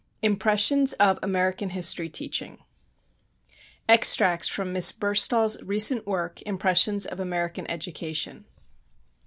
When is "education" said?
7.69-8.45